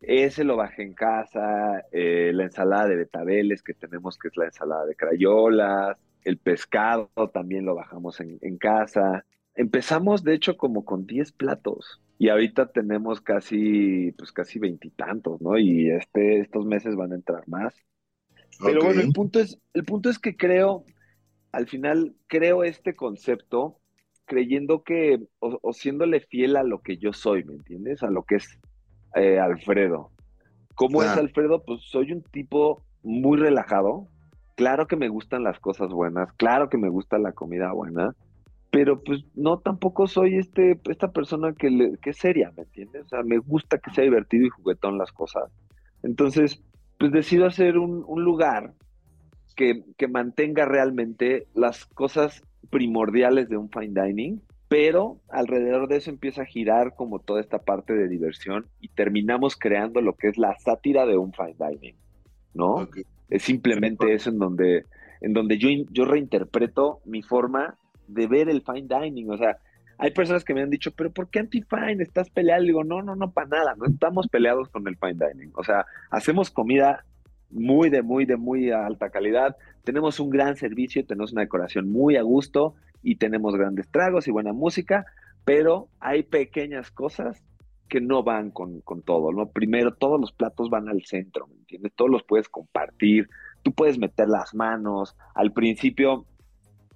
Ese 0.00 0.44
lo 0.44 0.56
bajé 0.56 0.84
en 0.84 0.94
casa, 0.94 1.82
eh, 1.90 2.30
la 2.32 2.44
ensalada 2.44 2.86
de 2.86 2.96
betabeles 2.96 3.64
que 3.64 3.74
tenemos, 3.74 4.16
que 4.18 4.28
es 4.28 4.36
la 4.36 4.44
ensalada 4.44 4.86
de 4.86 4.94
crayolas, 4.94 5.96
el 6.22 6.38
pescado 6.38 7.08
también 7.34 7.64
lo 7.64 7.74
bajamos 7.74 8.20
en, 8.20 8.38
en 8.40 8.58
casa. 8.58 9.24
Empezamos, 9.56 10.22
de 10.22 10.34
hecho, 10.34 10.56
como 10.56 10.84
con 10.84 11.06
10 11.06 11.32
platos 11.32 12.00
y 12.18 12.28
ahorita 12.28 12.66
tenemos 12.70 13.20
casi, 13.20 14.12
pues 14.12 14.30
casi 14.30 14.60
veintitantos, 14.60 15.40
¿no? 15.40 15.58
Y 15.58 15.90
este, 15.90 16.38
estos 16.38 16.64
meses 16.66 16.94
van 16.94 17.10
a 17.10 17.16
entrar 17.16 17.48
más. 17.48 17.74
Pero 18.60 18.84
bueno, 18.84 19.00
el 19.00 19.12
punto, 19.12 19.40
es, 19.40 19.58
el 19.74 19.84
punto 19.84 20.10
es 20.10 20.18
que 20.18 20.36
creo, 20.36 20.84
al 21.52 21.66
final, 21.66 22.14
creo 22.26 22.64
este 22.64 22.94
concepto 22.94 23.78
creyendo 24.24 24.82
que, 24.82 25.20
o, 25.40 25.72
siéndole 25.72 26.20
fiel 26.20 26.56
a 26.56 26.62
lo 26.62 26.80
que 26.80 26.96
yo 26.96 27.12
soy, 27.12 27.44
¿me 27.44 27.54
entiendes? 27.54 28.02
A 28.02 28.10
lo 28.10 28.22
que 28.22 28.36
es 28.36 28.58
eh, 29.14 29.38
Alfredo. 29.38 30.10
¿Cómo 30.74 31.02
es 31.02 31.10
Alfredo? 31.10 31.62
Pues 31.64 31.82
soy 31.82 32.12
un 32.12 32.22
tipo 32.22 32.82
muy 33.02 33.38
relajado. 33.38 34.08
Claro 34.56 34.86
que 34.86 34.96
me 34.96 35.08
gustan 35.08 35.44
las 35.44 35.58
cosas 35.60 35.90
buenas, 35.90 36.32
claro 36.34 36.68
que 36.68 36.78
me 36.78 36.88
gusta 36.88 37.18
la 37.18 37.32
comida 37.32 37.72
buena, 37.72 38.14
pero 38.70 39.02
pues 39.02 39.24
no 39.34 39.58
tampoco 39.58 40.06
soy 40.06 40.36
este, 40.36 40.80
esta 40.88 41.10
persona 41.12 41.52
que, 41.52 41.92
que 42.00 42.10
es 42.10 42.16
seria, 42.16 42.52
¿me 42.56 42.62
entiendes? 42.62 43.04
O 43.04 43.08
sea, 43.08 43.22
me 43.22 43.38
gusta 43.38 43.78
que 43.78 43.90
sea 43.90 44.04
divertido 44.04 44.46
y 44.46 44.50
juguetón 44.50 44.98
las 44.98 45.12
cosas. 45.12 45.50
Entonces, 46.02 46.62
pues 47.02 47.10
decido 47.10 47.46
hacer 47.46 47.78
un, 47.78 48.04
lugar 48.22 48.74
que, 49.56 49.82
mantenga 50.08 50.66
realmente 50.66 51.48
las 51.52 51.84
cosas 51.84 52.44
primordiales 52.70 53.48
de 53.48 53.56
un 53.56 53.68
fine 53.70 54.04
dining, 54.04 54.40
pero 54.68 55.18
alrededor 55.28 55.88
de 55.88 55.96
eso 55.96 56.10
empieza 56.10 56.42
a 56.42 56.44
girar 56.44 56.94
como 56.94 57.18
toda 57.18 57.40
esta 57.40 57.58
parte 57.58 57.92
de 57.92 58.06
diversión 58.06 58.66
y 58.78 58.86
terminamos 58.86 59.56
creando 59.56 60.00
lo 60.00 60.12
que 60.12 60.28
es 60.28 60.38
la 60.38 60.56
sátira 60.60 61.04
de 61.04 61.16
un 61.16 61.32
fine 61.32 61.56
dining, 61.58 61.96
¿no? 62.54 62.88
Es 63.28 63.42
simplemente 63.42 64.14
eso 64.14 64.30
en 64.30 64.38
donde, 64.38 64.84
en 65.22 65.32
donde 65.32 65.58
yo, 65.58 65.70
yo 65.90 66.04
reinterpreto 66.04 67.00
mi 67.04 67.22
forma 67.22 67.78
de 68.06 68.28
ver 68.28 68.48
el 68.48 68.62
fine 68.62 68.86
dining, 68.86 69.28
o 69.28 69.38
sea, 69.38 69.58
hay 70.02 70.10
personas 70.10 70.42
que 70.42 70.52
me 70.52 70.62
han 70.62 70.68
dicho, 70.68 70.90
pero 70.90 71.12
¿por 71.12 71.30
qué 71.30 71.38
anti-fine? 71.38 72.02
¿Estás 72.02 72.28
peleado? 72.28 72.64
digo, 72.64 72.82
no, 72.82 73.02
no, 73.02 73.14
no, 73.14 73.30
para 73.30 73.46
nada, 73.46 73.76
no 73.76 73.86
estamos 73.86 74.26
peleados 74.26 74.68
con 74.68 74.88
el 74.88 74.96
fine 74.96 75.14
dining. 75.14 75.52
O 75.54 75.62
sea, 75.62 75.86
hacemos 76.10 76.50
comida 76.50 77.04
muy 77.50 77.88
de 77.88 78.02
muy 78.02 78.24
de 78.24 78.36
muy 78.36 78.72
alta 78.72 79.10
calidad, 79.10 79.56
tenemos 79.84 80.18
un 80.18 80.30
gran 80.30 80.56
servicio, 80.56 81.06
tenemos 81.06 81.30
una 81.30 81.42
decoración 81.42 81.88
muy 81.88 82.16
a 82.16 82.22
gusto 82.22 82.74
y 83.00 83.14
tenemos 83.16 83.54
grandes 83.54 83.88
tragos 83.90 84.26
y 84.26 84.32
buena 84.32 84.52
música, 84.52 85.06
pero 85.44 85.88
hay 86.00 86.24
pequeñas 86.24 86.90
cosas 86.90 87.40
que 87.88 88.00
no 88.00 88.24
van 88.24 88.50
con, 88.50 88.80
con 88.80 89.02
todo, 89.02 89.30
¿no? 89.30 89.50
Primero, 89.50 89.94
todos 89.94 90.20
los 90.20 90.32
platos 90.32 90.68
van 90.68 90.88
al 90.88 91.04
centro, 91.04 91.46
¿me 91.46 91.58
entiendes? 91.58 91.92
Todos 91.94 92.10
los 92.10 92.24
puedes 92.24 92.48
compartir, 92.48 93.28
tú 93.62 93.72
puedes 93.72 93.98
meter 93.98 94.28
las 94.28 94.52
manos, 94.52 95.14
al 95.36 95.52
principio 95.52 96.26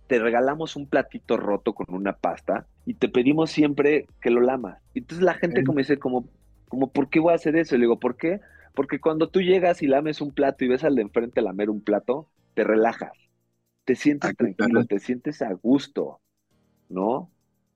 te 0.06 0.18
regalamos 0.18 0.76
un 0.76 0.86
platito 0.86 1.36
roto 1.36 1.74
con 1.74 1.94
una 1.94 2.16
pasta 2.16 2.66
y 2.84 2.94
te 2.94 3.08
pedimos 3.08 3.50
siempre 3.50 4.06
que 4.20 4.30
lo 4.30 4.40
lamas. 4.40 4.80
Y 4.94 5.00
entonces 5.00 5.24
la 5.24 5.34
gente 5.34 5.64
como 5.64 5.78
dice, 5.78 5.98
como, 5.98 6.28
como, 6.68 6.92
¿por 6.92 7.08
qué 7.08 7.20
voy 7.20 7.32
a 7.32 7.36
hacer 7.36 7.56
eso? 7.56 7.74
Y 7.74 7.78
le 7.78 7.84
digo, 7.84 7.98
¿por 7.98 8.16
qué? 8.16 8.40
Porque 8.74 9.00
cuando 9.00 9.28
tú 9.28 9.40
llegas 9.40 9.82
y 9.82 9.86
lames 9.86 10.20
un 10.20 10.32
plato 10.32 10.64
y 10.64 10.68
ves 10.68 10.84
al 10.84 10.94
de 10.94 11.02
enfrente 11.02 11.42
lamer 11.42 11.70
un 11.70 11.82
plato, 11.82 12.30
te 12.54 12.64
relajas, 12.64 13.12
te 13.84 13.94
sientes 13.94 14.36
tranquilo, 14.36 14.84
te 14.84 14.98
sientes 14.98 15.42
a 15.42 15.52
gusto, 15.52 16.20
¿no? 16.88 17.30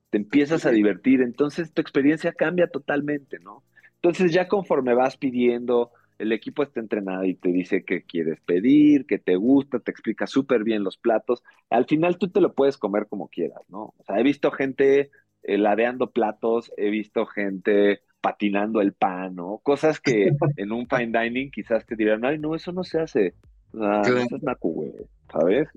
Te 0.09 0.17
empiezas 0.17 0.65
a 0.65 0.71
divertir, 0.71 1.21
entonces 1.21 1.73
tu 1.73 1.81
experiencia 1.81 2.33
cambia 2.33 2.67
totalmente, 2.67 3.39
¿no? 3.39 3.63
Entonces 3.95 4.31
ya 4.33 4.47
conforme 4.47 4.93
vas 4.93 5.17
pidiendo, 5.17 5.91
el 6.21 6.31
equipo 6.31 6.61
está 6.61 6.79
entrenado 6.79 7.25
y 7.25 7.33
te 7.33 7.49
dice 7.49 7.83
qué 7.83 8.03
quieres 8.03 8.39
pedir, 8.41 9.07
qué 9.07 9.17
te 9.17 9.35
gusta, 9.35 9.79
te 9.79 9.89
explica 9.89 10.27
súper 10.27 10.63
bien 10.63 10.83
los 10.83 10.97
platos. 10.97 11.43
Al 11.69 11.85
final 11.85 12.17
tú 12.17 12.29
te 12.29 12.41
lo 12.41 12.53
puedes 12.53 12.77
comer 12.77 13.07
como 13.07 13.27
quieras, 13.27 13.61
¿no? 13.69 13.95
O 13.97 14.03
sea, 14.05 14.19
he 14.19 14.23
visto 14.23 14.51
gente 14.51 15.09
eh, 15.41 15.57
ladeando 15.57 16.11
platos, 16.11 16.71
he 16.77 16.91
visto 16.91 17.25
gente 17.25 18.01
patinando 18.21 18.81
el 18.81 18.93
pan, 18.93 19.35
¿no? 19.35 19.57
Cosas 19.63 19.99
que 19.99 20.29
en 20.57 20.71
un 20.71 20.87
fine 20.87 21.19
dining 21.19 21.49
quizás 21.49 21.87
te 21.87 21.95
dirán, 21.95 22.23
ay, 22.23 22.37
no, 22.37 22.53
eso 22.55 22.71
no 22.71 22.83
se 22.83 22.99
hace. 22.99 23.33
O 23.73 23.79
sea, 23.79 24.01
eso 24.01 24.35
es 24.35 24.43
nacu, 24.43 24.73
güey, 24.73 24.91
¿sabes? 25.31 25.69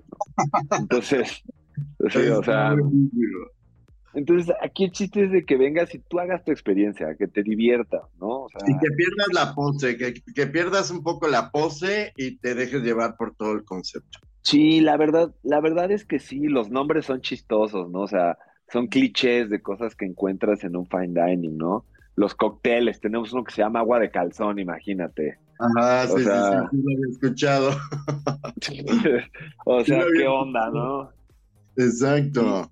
Entonces, 0.79 1.43
o 1.99 2.43
sea, 2.43 2.75
entonces, 4.15 4.55
aquí 4.61 4.85
el 4.85 4.91
chiste 4.91 5.25
es 5.25 5.31
de 5.31 5.45
que 5.45 5.57
vengas 5.57 5.93
y 5.93 5.99
tú 5.99 6.19
hagas 6.19 6.43
tu 6.45 6.51
experiencia, 6.51 7.15
que 7.19 7.27
te 7.27 7.43
divierta, 7.43 8.01
¿no? 8.17 8.47
y 8.65 8.77
que 8.77 8.87
pierdas 8.95 9.27
la 9.33 9.53
pose, 9.53 9.97
que, 9.97 10.47
pierdas 10.47 10.89
un 10.89 11.03
poco 11.03 11.27
la 11.27 11.51
pose 11.51 12.13
y 12.15 12.37
te 12.37 12.55
dejes 12.55 12.81
llevar 12.81 13.17
por 13.17 13.35
todo 13.35 13.51
el 13.51 13.65
concepto. 13.65 14.19
Sí, 14.41 14.79
la 14.79 14.95
verdad, 14.95 15.35
la 15.43 15.59
verdad 15.59 15.91
es 15.91 16.05
que 16.05 16.19
sí, 16.19 16.47
los 16.47 16.69
nombres 16.69 17.05
son 17.05 17.19
chistosos, 17.19 17.89
¿no? 17.91 18.01
O 18.01 18.07
sea, 18.07 18.37
son 18.71 18.87
clichés 18.87 19.49
de 19.49 19.61
cosas 19.61 19.95
que 19.95 20.05
encuentras 20.05 20.63
en 20.63 20.77
un 20.77 20.85
fine 20.85 21.13
dining, 21.13 21.57
¿no? 21.57 21.85
Los 22.15 22.35
cócteles, 22.35 23.01
tenemos 23.01 23.33
uno 23.33 23.43
que 23.43 23.53
se 23.53 23.63
llama 23.63 23.79
agua 23.79 23.99
de 23.99 24.11
calzón, 24.11 24.59
imagínate. 24.59 25.39
Ajá, 25.59 26.07
sí, 26.07 26.19
sí, 26.19 26.23
sí, 26.23 26.67
sí, 26.71 26.83
lo 26.83 27.07
he 27.07 27.11
escuchado. 27.11 27.71
o 29.65 29.83
sea, 29.83 30.05
qué 30.15 30.27
onda, 30.27 30.69
¿no? 30.69 31.09
Exacto 31.75 32.71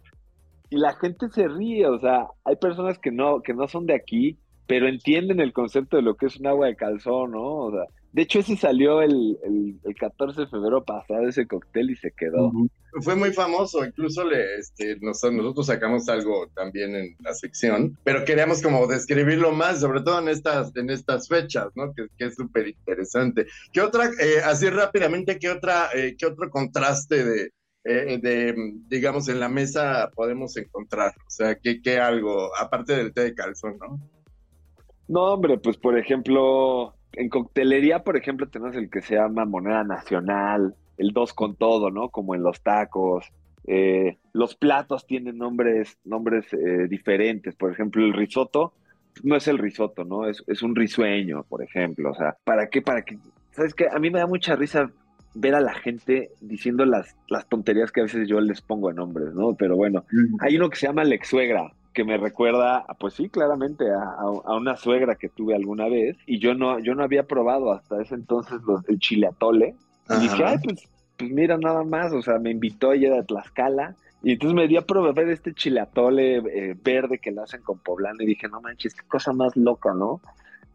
y 0.73 0.77
la 0.77 0.95
gente 0.95 1.29
se 1.29 1.47
ríe, 1.47 1.85
o 1.85 1.99
sea, 1.99 2.29
hay 2.43 2.55
personas 2.55 2.97
que 2.97 3.11
no, 3.11 3.43
que 3.43 3.53
no 3.53 3.67
son 3.67 3.85
de 3.85 3.93
aquí, 3.93 4.39
pero 4.65 4.87
entienden 4.87 5.39
el 5.39 5.53
concepto 5.53 5.97
de 5.97 6.01
lo 6.01 6.15
que 6.15 6.25
es 6.25 6.37
un 6.37 6.47
agua 6.47 6.65
de 6.65 6.75
calzón, 6.75 7.33
¿no? 7.33 7.43
O 7.43 7.71
sea, 7.71 7.83
de 8.11 8.23
hecho, 8.23 8.39
ese 8.39 8.57
salió 8.57 9.03
el, 9.03 9.37
el, 9.43 9.95
14 9.95 10.41
de 10.41 10.47
febrero 10.47 10.83
pasado, 10.83 11.27
ese 11.27 11.45
cóctel, 11.45 11.91
y 11.91 11.95
se 11.95 12.11
quedó. 12.11 12.51
Fue 13.03 13.15
muy 13.15 13.33
famoso, 13.33 13.85
incluso 13.85 14.23
le, 14.23 14.55
este, 14.57 14.97
nosotros 14.99 15.67
sacamos 15.67 16.09
algo 16.09 16.47
también 16.55 16.95
en 16.95 17.15
la 17.19 17.35
sección, 17.35 17.95
pero 18.03 18.25
queríamos 18.25 18.63
como 18.63 18.87
describirlo 18.87 19.51
más, 19.51 19.79
sobre 19.79 20.01
todo 20.01 20.19
en 20.19 20.29
estas, 20.29 20.75
en 20.75 20.89
estas 20.89 21.27
fechas, 21.27 21.67
¿no? 21.75 21.93
Que, 21.93 22.07
que 22.17 22.25
es 22.25 22.35
súper 22.35 22.67
interesante. 22.67 23.45
¿Qué 23.71 23.81
otra, 23.81 24.05
eh, 24.05 24.41
así 24.43 24.71
rápidamente, 24.71 25.37
qué 25.37 25.51
otra, 25.51 25.89
eh, 25.93 26.15
qué 26.17 26.25
otro 26.25 26.49
contraste 26.49 27.23
de, 27.23 27.51
eh, 27.85 28.19
de, 28.21 28.55
digamos, 28.87 29.27
en 29.27 29.39
la 29.39 29.49
mesa 29.49 30.09
podemos 30.15 30.55
encontrar? 30.57 31.13
O 31.27 31.29
sea, 31.29 31.55
¿qué, 31.55 31.99
algo, 31.99 32.49
aparte 32.57 32.95
del 32.95 33.13
té 33.13 33.23
de 33.23 33.35
calzón, 33.35 33.77
no? 33.79 33.99
No, 35.07 35.33
hombre, 35.33 35.57
pues 35.57 35.77
por 35.77 35.97
ejemplo, 35.97 36.95
en 37.13 37.29
coctelería, 37.29 38.03
por 38.03 38.17
ejemplo, 38.17 38.47
tenemos 38.47 38.75
el 38.75 38.89
que 38.89 39.01
se 39.01 39.15
llama 39.15 39.45
moneda 39.45 39.83
nacional, 39.83 40.75
el 40.97 41.11
dos 41.11 41.33
con 41.33 41.55
todo, 41.55 41.91
¿no? 41.91 42.09
Como 42.09 42.35
en 42.35 42.43
los 42.43 42.61
tacos. 42.61 43.25
Eh, 43.65 44.17
los 44.33 44.55
platos 44.55 45.05
tienen 45.05 45.37
nombres, 45.37 45.97
nombres 46.03 46.45
eh, 46.53 46.87
diferentes. 46.89 47.55
Por 47.55 47.71
ejemplo, 47.71 48.03
el 48.05 48.13
risotto 48.13 48.73
no 49.23 49.35
es 49.35 49.47
el 49.47 49.57
risotto, 49.57 50.05
¿no? 50.05 50.27
Es, 50.27 50.43
es 50.47 50.63
un 50.63 50.75
risueño, 50.75 51.43
por 51.43 51.61
ejemplo. 51.61 52.11
O 52.11 52.15
sea, 52.15 52.37
¿para 52.43 52.69
qué? 52.69 52.81
Para 52.81 53.03
que, 53.03 53.17
¿sabes 53.51 53.73
qué? 53.73 53.87
A 53.91 53.99
mí 53.99 54.09
me 54.09 54.19
da 54.19 54.27
mucha 54.27 54.55
risa 54.55 54.89
ver 55.35 55.55
a 55.55 55.61
la 55.61 55.73
gente 55.73 56.31
diciendo 56.41 56.85
las, 56.85 57.15
las 57.27 57.47
tonterías 57.47 57.91
que 57.91 58.01
a 58.01 58.03
veces 58.03 58.27
yo 58.27 58.39
les 58.41 58.61
pongo 58.61 58.89
en 58.89 58.97
nombres, 58.97 59.33
¿no? 59.33 59.55
Pero 59.55 59.75
bueno, 59.75 60.05
hay 60.39 60.57
uno 60.57 60.69
que 60.69 60.77
se 60.77 60.87
llama 60.87 61.03
Lex 61.03 61.27
Suegra, 61.27 61.71
que 61.93 62.03
me 62.03 62.17
recuerda, 62.17 62.85
pues 62.99 63.13
sí, 63.15 63.29
claramente 63.29 63.85
a, 63.91 64.53
una 64.55 64.75
suegra 64.77 65.15
que 65.15 65.29
tuve 65.29 65.55
alguna 65.55 65.87
vez 65.87 66.17
y 66.25 66.39
yo 66.39 66.53
no, 66.53 66.79
yo 66.79 66.95
no 66.95 67.03
había 67.03 67.23
probado 67.23 67.71
hasta 67.71 68.01
ese 68.01 68.15
entonces 68.15 68.61
los, 68.67 68.87
el 68.89 68.99
chile 68.99 69.27
atole. 69.27 69.75
Y 70.09 70.21
dije, 70.21 70.43
ay, 70.43 70.57
pues, 70.63 70.87
pues 71.17 71.31
mira 71.31 71.57
nada 71.57 71.83
más, 71.83 72.11
o 72.11 72.21
sea, 72.21 72.39
me 72.39 72.51
invitó 72.51 72.91
ella 72.91 73.13
de 73.13 73.23
Tlaxcala 73.23 73.95
y 74.23 74.33
entonces 74.33 74.55
me 74.55 74.67
di 74.67 74.77
a 74.77 74.81
probar 74.81 75.17
este 75.29 75.53
chile 75.53 75.81
atole 75.81 76.37
eh, 76.37 76.77
verde 76.81 77.19
que 77.19 77.31
lo 77.31 77.43
hacen 77.43 77.61
con 77.61 77.77
poblano 77.79 78.21
y 78.21 78.25
dije, 78.25 78.47
no 78.47 78.61
manches, 78.61 78.95
qué 78.95 79.05
cosa 79.07 79.33
más 79.33 79.55
loca, 79.55 79.93
¿no? 79.93 80.21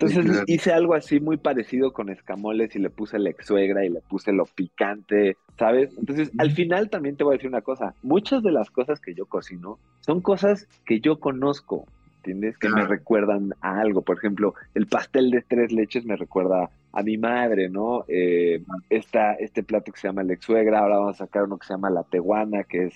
Entonces 0.00 0.44
hice 0.46 0.72
algo 0.72 0.94
así 0.94 1.18
muy 1.18 1.38
parecido 1.38 1.92
con 1.92 2.08
escamoles 2.08 2.74
y 2.76 2.78
le 2.78 2.88
puse 2.88 3.18
la 3.18 3.30
ex 3.30 3.46
suegra 3.46 3.84
y 3.84 3.88
le 3.88 4.00
puse 4.00 4.32
lo 4.32 4.44
picante, 4.44 5.36
¿sabes? 5.58 5.90
Entonces, 5.98 6.30
al 6.38 6.52
final 6.52 6.88
también 6.88 7.16
te 7.16 7.24
voy 7.24 7.34
a 7.34 7.36
decir 7.36 7.48
una 7.48 7.62
cosa, 7.62 7.94
muchas 8.02 8.42
de 8.44 8.52
las 8.52 8.70
cosas 8.70 9.00
que 9.00 9.14
yo 9.14 9.26
cocino 9.26 9.78
son 10.00 10.20
cosas 10.20 10.68
que 10.86 11.00
yo 11.00 11.18
conozco, 11.18 11.84
¿entiendes? 12.18 12.56
Que 12.58 12.68
me 12.68 12.86
recuerdan 12.86 13.54
a 13.60 13.80
algo. 13.80 14.02
Por 14.02 14.18
ejemplo, 14.18 14.54
el 14.74 14.86
pastel 14.86 15.32
de 15.32 15.42
tres 15.42 15.72
leches 15.72 16.04
me 16.04 16.14
recuerda 16.14 16.70
a 16.92 17.02
mi 17.02 17.18
madre, 17.18 17.68
¿no? 17.68 18.04
Eh, 18.06 18.62
este 18.88 19.64
plato 19.64 19.90
que 19.90 19.98
se 19.98 20.06
llama 20.06 20.22
la 20.22 20.34
ex 20.34 20.44
suegra, 20.44 20.78
ahora 20.78 20.98
vamos 20.98 21.16
a 21.16 21.24
sacar 21.26 21.42
uno 21.42 21.58
que 21.58 21.66
se 21.66 21.74
llama 21.74 21.90
la 21.90 22.04
teguana, 22.04 22.62
que 22.62 22.86
es 22.86 22.94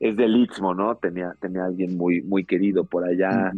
es 0.00 0.16
del 0.16 0.36
Istmo, 0.36 0.74
¿no? 0.74 0.96
Tenía, 0.96 1.34
tenía 1.40 1.64
alguien 1.64 1.96
muy, 1.96 2.20
muy 2.20 2.44
querido 2.44 2.84
por 2.84 3.04
allá, 3.04 3.52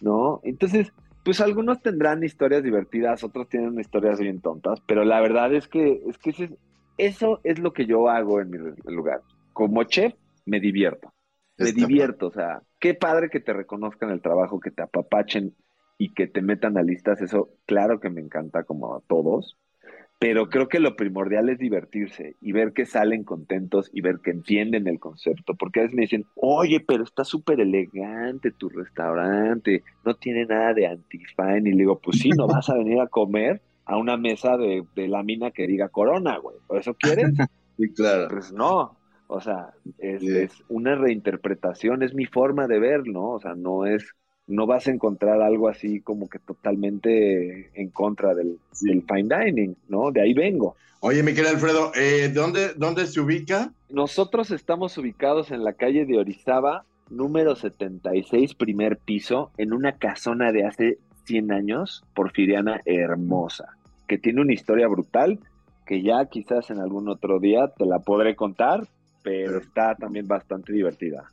¿no? 0.00 0.40
Entonces, 0.42 0.92
pues 1.24 1.40
algunos 1.40 1.80
tendrán 1.80 2.24
historias 2.24 2.62
divertidas, 2.62 3.22
otros 3.22 3.48
tienen 3.48 3.78
historias 3.78 4.18
bien 4.18 4.40
tontas, 4.40 4.80
pero 4.86 5.04
la 5.04 5.20
verdad 5.20 5.52
es 5.54 5.68
que, 5.68 6.02
es 6.08 6.18
que 6.18 6.56
eso 6.98 7.40
es 7.44 7.58
lo 7.58 7.72
que 7.72 7.86
yo 7.86 8.08
hago 8.08 8.40
en 8.40 8.50
mi 8.50 8.58
lugar. 8.86 9.22
Como 9.52 9.84
chef, 9.84 10.14
me 10.46 10.60
divierto. 10.60 11.12
Me 11.58 11.72
divierto, 11.72 12.28
o 12.28 12.32
sea, 12.32 12.62
qué 12.80 12.94
padre 12.94 13.28
que 13.30 13.38
te 13.38 13.52
reconozcan 13.52 14.10
el 14.10 14.20
trabajo, 14.20 14.58
que 14.58 14.70
te 14.70 14.82
apapachen 14.82 15.54
y 15.98 16.12
que 16.12 16.26
te 16.26 16.42
metan 16.42 16.76
a 16.76 16.82
listas, 16.82 17.20
eso 17.20 17.50
claro 17.66 18.00
que 18.00 18.10
me 18.10 18.20
encanta 18.20 18.64
como 18.64 18.96
a 18.96 19.00
todos, 19.06 19.58
pero 20.22 20.48
creo 20.48 20.68
que 20.68 20.78
lo 20.78 20.94
primordial 20.94 21.48
es 21.48 21.58
divertirse 21.58 22.36
y 22.40 22.52
ver 22.52 22.72
que 22.72 22.86
salen 22.86 23.24
contentos 23.24 23.90
y 23.92 24.02
ver 24.02 24.20
que 24.20 24.30
entienden 24.30 24.86
el 24.86 25.00
concepto, 25.00 25.56
porque 25.56 25.80
a 25.80 25.82
veces 25.82 25.96
me 25.96 26.02
dicen, 26.02 26.26
oye, 26.36 26.78
pero 26.78 27.02
está 27.02 27.24
súper 27.24 27.58
elegante 27.58 28.52
tu 28.52 28.68
restaurante, 28.68 29.82
no 30.04 30.14
tiene 30.14 30.46
nada 30.46 30.74
de 30.74 30.86
anti-fine, 30.86 31.68
y 31.68 31.72
le 31.72 31.78
digo, 31.78 31.98
pues 31.98 32.20
sí, 32.20 32.28
no 32.28 32.46
vas 32.46 32.70
a 32.70 32.74
venir 32.74 33.00
a 33.00 33.08
comer 33.08 33.62
a 33.84 33.96
una 33.96 34.16
mesa 34.16 34.56
de, 34.56 34.84
lámina 35.08 35.50
que 35.50 35.66
diga 35.66 35.88
corona, 35.88 36.38
güey, 36.38 36.56
¿por 36.68 36.78
eso 36.78 36.94
quieres? 36.94 37.32
Sí, 37.78 37.90
claro. 37.94 38.28
Pues 38.28 38.52
no, 38.52 38.98
o 39.28 39.40
sea, 39.40 39.70
es, 39.96 40.22
es 40.22 40.62
una 40.68 40.94
reinterpretación, 40.94 42.02
es 42.02 42.14
mi 42.14 42.26
forma 42.26 42.68
de 42.68 42.78
ver, 42.78 43.08
¿no? 43.08 43.30
O 43.30 43.40
sea, 43.40 43.54
no 43.54 43.86
es 43.86 44.14
no 44.52 44.66
vas 44.66 44.86
a 44.86 44.90
encontrar 44.90 45.40
algo 45.40 45.68
así 45.68 46.00
como 46.00 46.28
que 46.28 46.38
totalmente 46.38 47.70
en 47.74 47.88
contra 47.88 48.34
del, 48.34 48.58
fine 48.72 49.04
dining, 49.06 49.76
¿no? 49.88 50.10
De 50.10 50.20
ahí 50.20 50.34
vengo. 50.34 50.76
Oye, 51.00 51.22
mi 51.22 51.32
querido 51.32 51.54
Alfredo, 51.54 51.92
eh, 51.96 52.30
¿dónde, 52.32 52.74
¿dónde 52.74 53.06
se 53.06 53.20
ubica? 53.20 53.72
Nosotros 53.88 54.50
estamos 54.50 54.96
ubicados 54.98 55.50
en 55.50 55.64
la 55.64 55.72
calle 55.72 56.04
de 56.04 56.18
Orizaba, 56.18 56.84
número 57.10 57.56
76, 57.56 58.54
primer 58.54 58.98
piso, 58.98 59.50
en 59.56 59.72
una 59.72 59.92
casona 59.92 60.52
de 60.52 60.66
hace 60.66 60.98
100 61.24 61.50
años, 61.50 62.04
porfiriana 62.14 62.82
hermosa, 62.84 63.76
que 64.06 64.18
tiene 64.18 64.42
una 64.42 64.52
historia 64.52 64.86
brutal, 64.86 65.40
que 65.86 66.02
ya 66.02 66.26
quizás 66.26 66.70
en 66.70 66.78
algún 66.78 67.08
otro 67.08 67.40
día 67.40 67.68
te 67.68 67.86
la 67.86 68.00
podré 68.00 68.36
contar, 68.36 68.86
pero 69.22 69.58
está 69.58 69.94
también 69.94 70.28
bastante 70.28 70.72
divertida. 70.72 71.24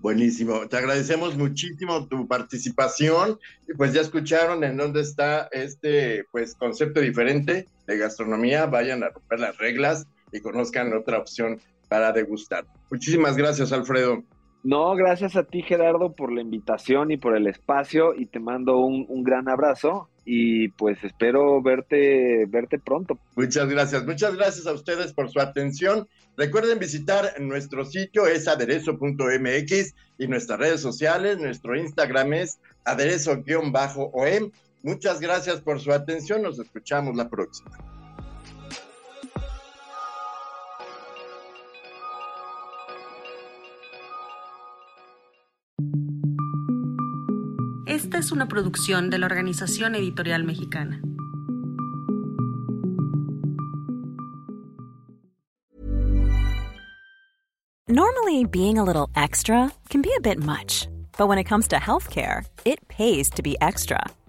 Buenísimo, 0.00 0.68
te 0.68 0.76
agradecemos 0.76 1.36
muchísimo 1.36 2.06
tu 2.06 2.28
participación 2.28 3.38
y 3.68 3.74
pues 3.74 3.92
ya 3.92 4.00
escucharon 4.00 4.62
en 4.62 4.76
dónde 4.76 5.00
está 5.00 5.48
este 5.50 6.24
pues 6.30 6.54
concepto 6.54 7.00
diferente 7.00 7.66
de 7.86 7.98
gastronomía, 7.98 8.66
vayan 8.66 9.02
a 9.02 9.08
romper 9.08 9.40
las 9.40 9.58
reglas 9.58 10.06
y 10.30 10.40
conozcan 10.40 10.92
otra 10.92 11.18
opción 11.18 11.60
para 11.88 12.12
degustar. 12.12 12.64
Muchísimas 12.90 13.36
gracias, 13.36 13.72
Alfredo. 13.72 14.22
No, 14.62 14.94
gracias 14.94 15.34
a 15.34 15.44
ti, 15.44 15.62
Gerardo, 15.62 16.12
por 16.12 16.32
la 16.32 16.42
invitación 16.42 17.10
y 17.10 17.16
por 17.16 17.36
el 17.36 17.46
espacio 17.46 18.14
y 18.14 18.26
te 18.26 18.38
mando 18.38 18.78
un, 18.78 19.04
un 19.08 19.24
gran 19.24 19.48
abrazo 19.48 20.10
y 20.30 20.68
pues 20.68 21.02
espero 21.02 21.62
verte, 21.62 22.44
verte 22.50 22.78
pronto. 22.78 23.18
Muchas 23.34 23.66
gracias, 23.70 24.04
muchas 24.04 24.36
gracias 24.36 24.66
a 24.66 24.74
ustedes 24.74 25.14
por 25.14 25.30
su 25.30 25.40
atención. 25.40 26.06
Recuerden 26.36 26.78
visitar 26.78 27.40
nuestro 27.40 27.86
sitio 27.86 28.26
es 28.26 28.46
aderezo.mx 28.46 29.94
y 30.18 30.28
nuestras 30.28 30.58
redes 30.58 30.82
sociales, 30.82 31.38
nuestro 31.38 31.78
Instagram 31.78 32.34
es 32.34 32.58
aderezo-om. 32.84 34.50
Muchas 34.82 35.18
gracias 35.18 35.62
por 35.62 35.80
su 35.80 35.92
atención, 35.92 36.42
nos 36.42 36.58
escuchamos 36.58 37.16
la 37.16 37.30
próxima. 37.30 37.97
Esta 48.18 48.26
es 48.26 48.32
una 48.32 48.48
producción 48.48 49.10
de 49.10 49.18
la 49.18 49.26
Organización 49.26 49.94
Editorial 49.94 50.42
Mexicana. 50.42 51.00
Normally, 57.86 58.44
being 58.44 58.76
a 58.76 58.82
little 58.82 59.08
extra 59.14 59.70
can 59.88 60.02
be 60.02 60.10
a 60.16 60.20
bit 60.20 60.42
much, 60.42 60.88
but 61.16 61.28
when 61.28 61.38
it 61.38 61.44
comes 61.44 61.68
to 61.68 61.76
healthcare, 61.76 62.44
it 62.64 62.80
pays 62.88 63.30
to 63.30 63.40
be 63.40 63.56
extra. 63.60 64.00